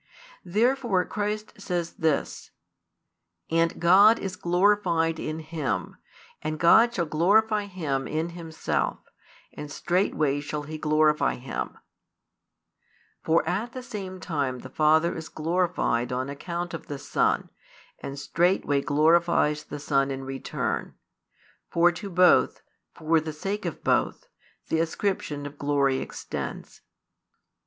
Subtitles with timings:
[0.43, 2.49] Therefore Christ says this:
[3.51, 5.95] And God is glorified in Him;
[6.41, 8.97] and God shall glorify Him in Himself,
[9.53, 11.77] and straightway shall He glorify Him:
[13.23, 17.51] for at the same time the Father is glorified on account of the Son,
[17.99, 20.95] and straightway glorifies the Son in return.
[21.69, 24.25] For to Both, for the sake of Both,
[24.69, 26.81] the ascription of glory extends.